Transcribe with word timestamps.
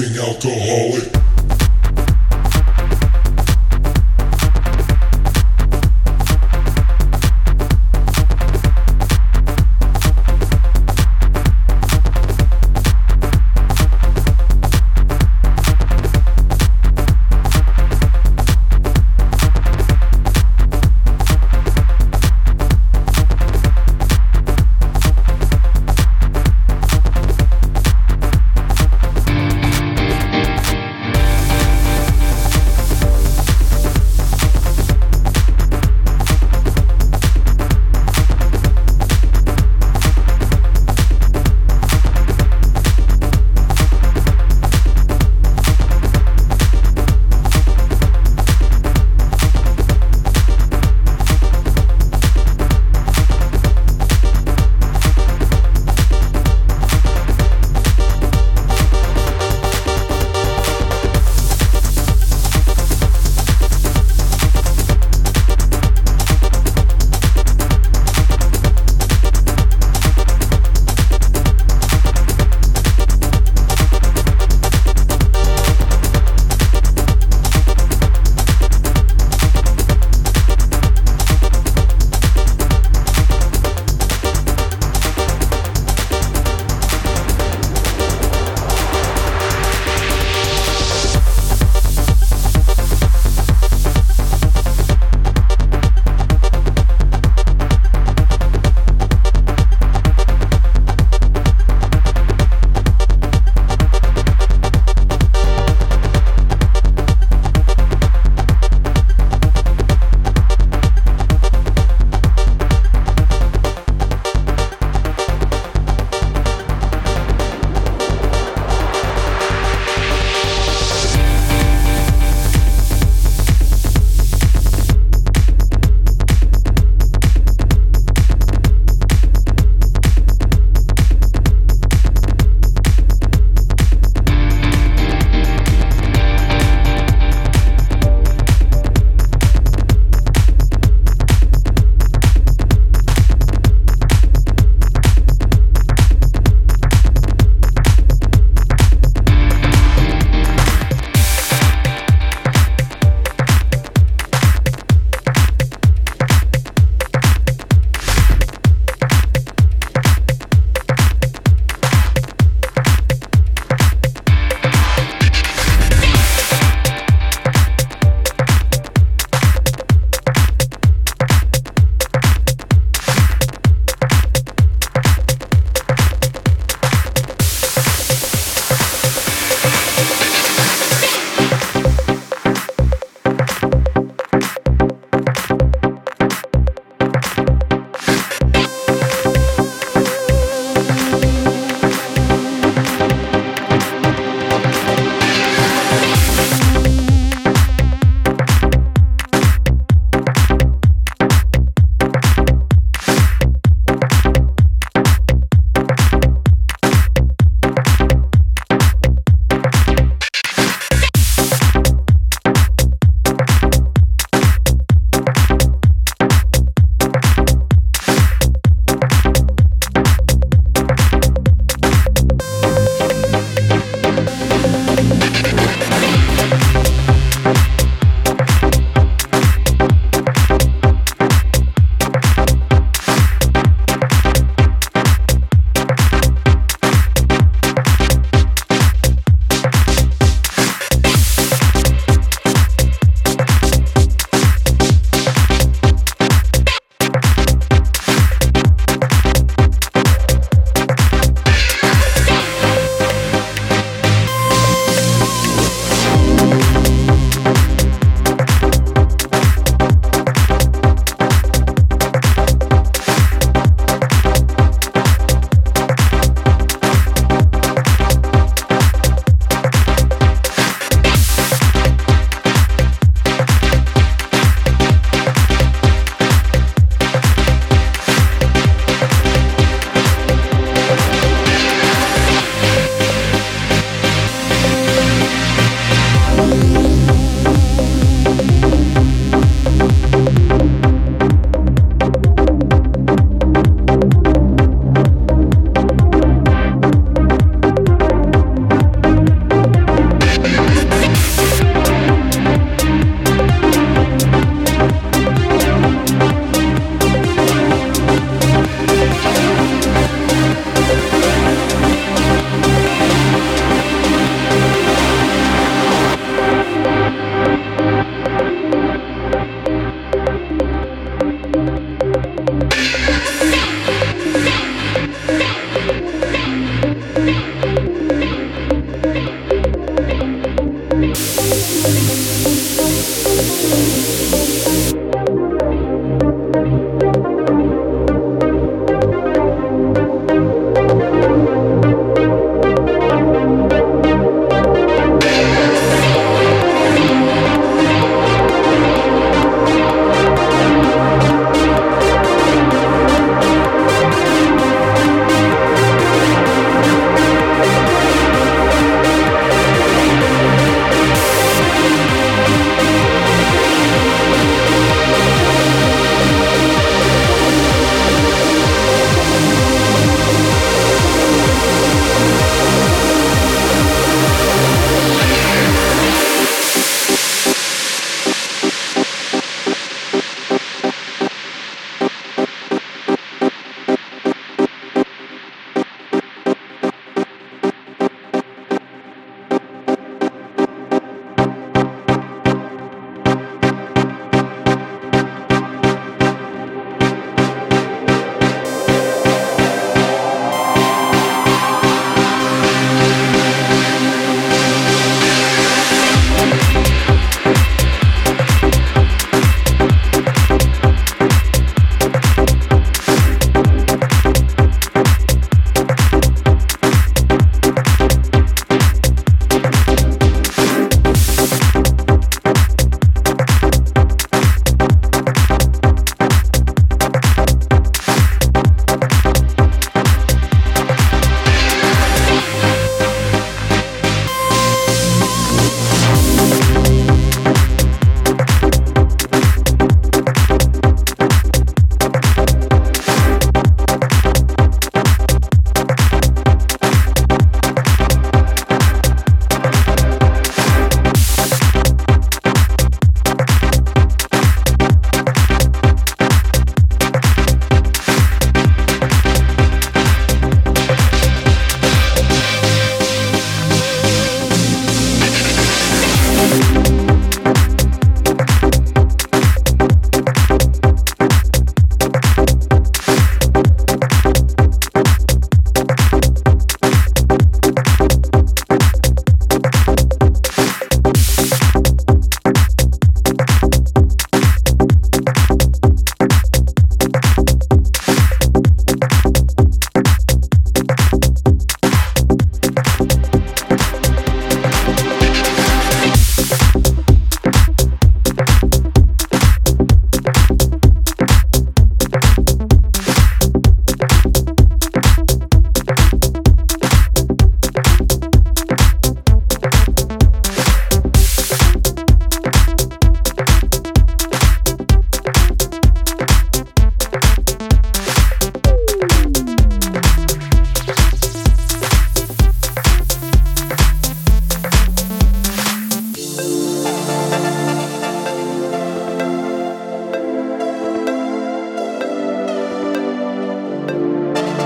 I'm 0.00 0.14
a 0.14 0.77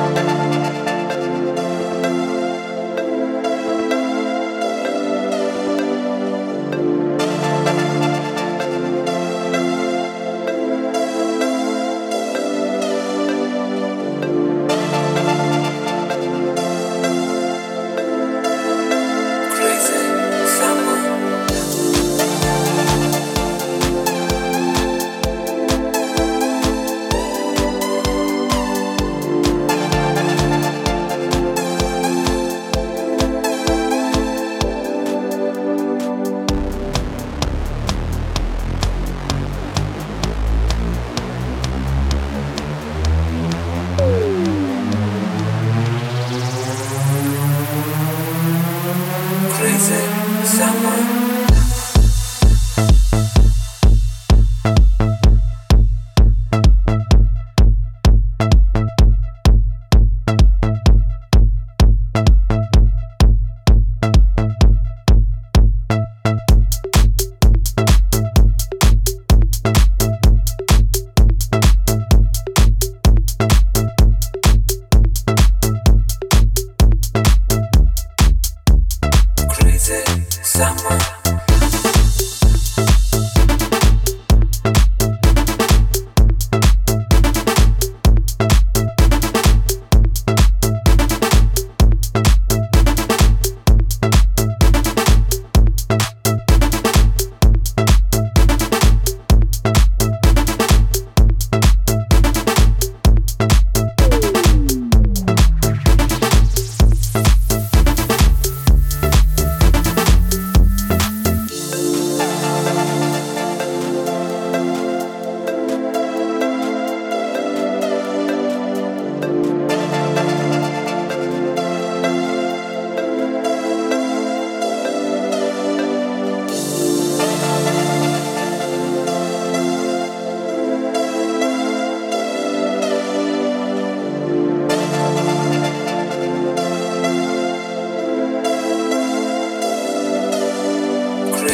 Bye. 0.02 0.41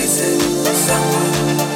chasing 0.08 0.40
someone 0.74 1.67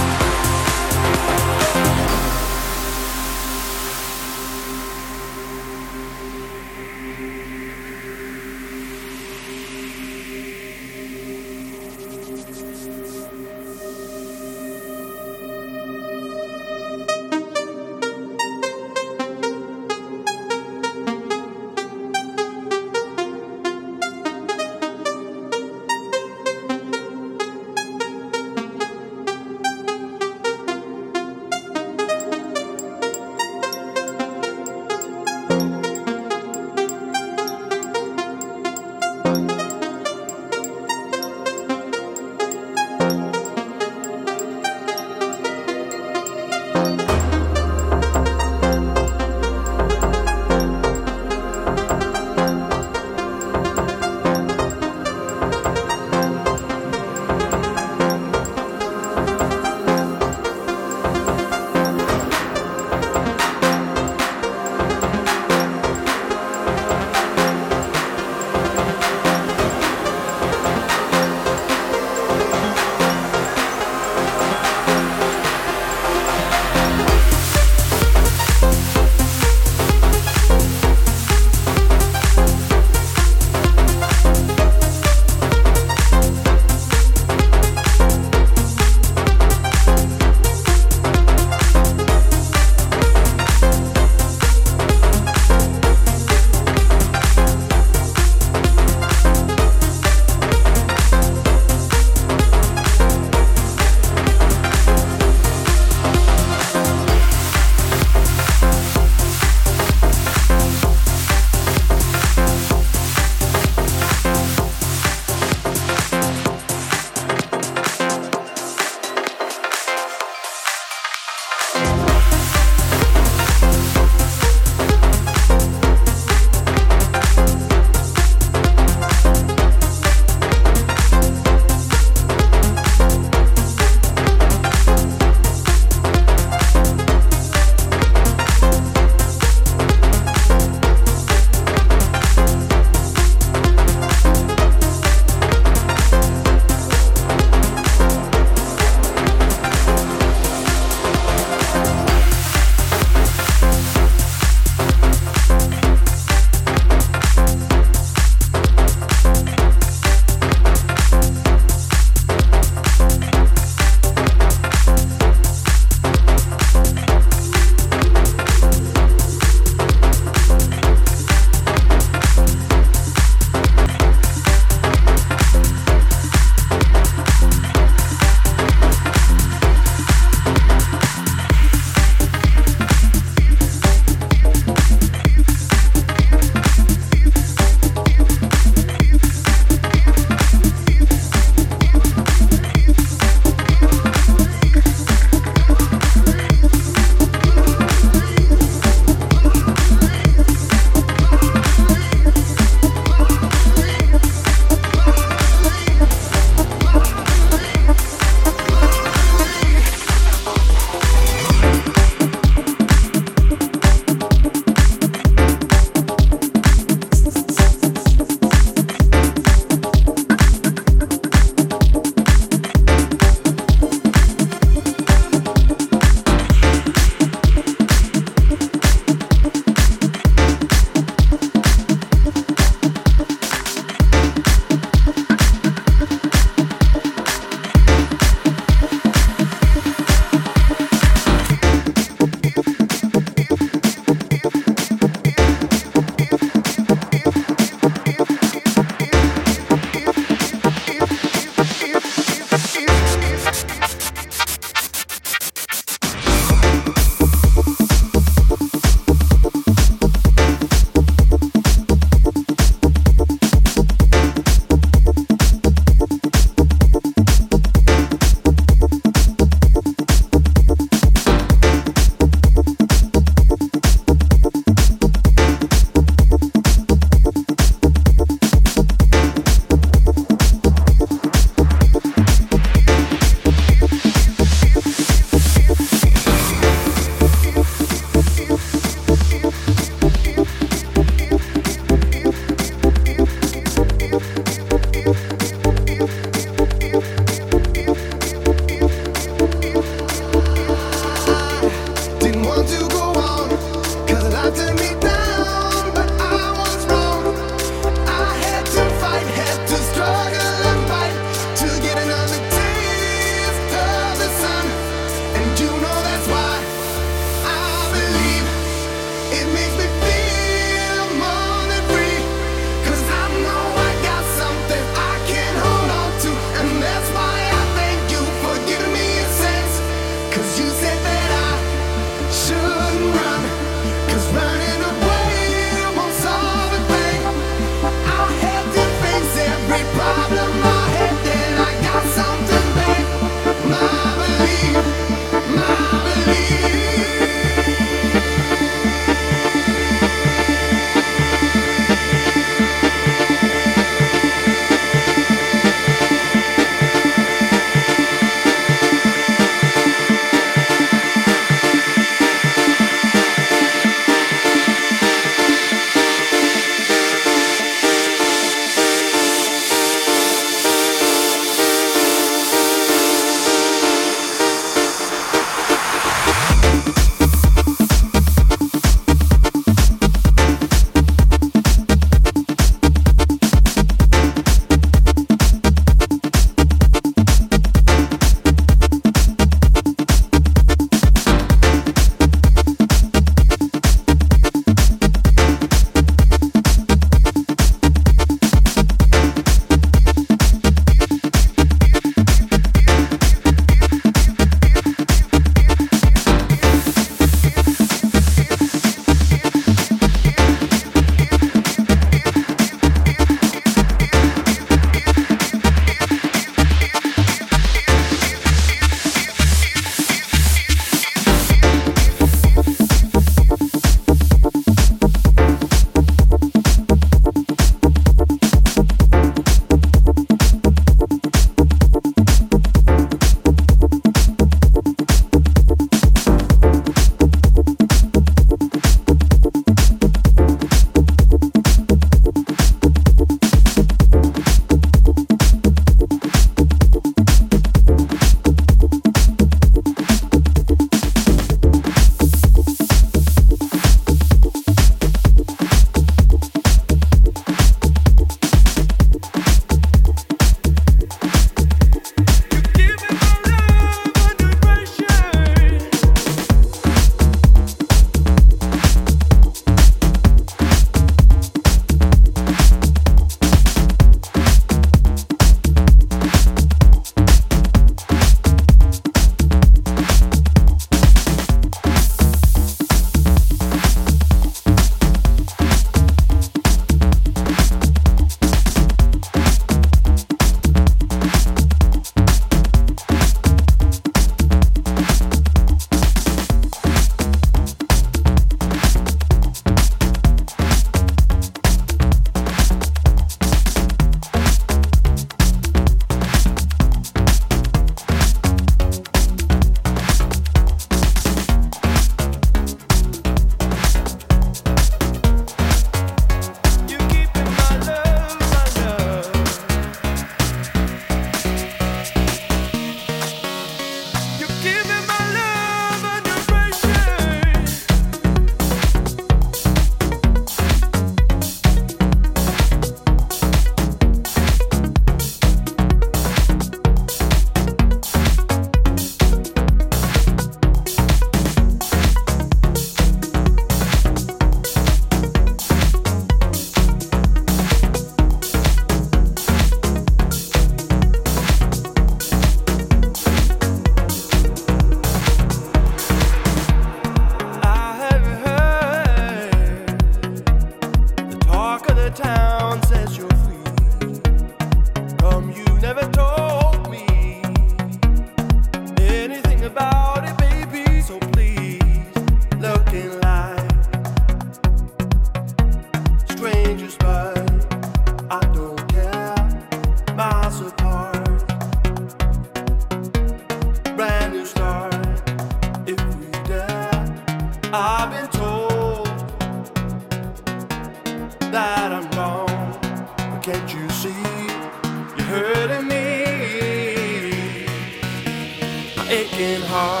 Aching 599.41 599.63
heart 599.63 600.00